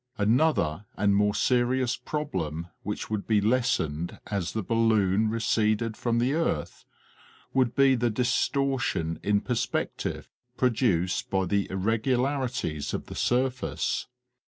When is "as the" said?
4.31-4.63